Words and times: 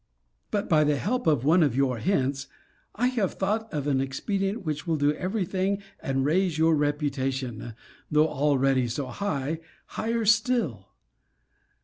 But, 0.49 0.67
by 0.67 0.83
the 0.83 0.95
help 0.95 1.27
of 1.27 1.45
one 1.45 1.61
of 1.61 1.75
your 1.75 1.99
hints, 1.99 2.47
I 2.95 3.05
have 3.09 3.33
thought 3.35 3.71
of 3.71 3.85
an 3.85 4.01
expedient 4.01 4.65
which 4.65 4.87
will 4.87 4.97
do 4.97 5.13
ever 5.13 5.43
thing, 5.45 5.79
and 5.99 6.25
raise 6.25 6.57
your 6.57 6.75
reputation, 6.75 7.75
though 8.09 8.27
already 8.27 8.87
so 8.87 9.05
high, 9.09 9.59
higher 9.85 10.25
still. 10.25 10.87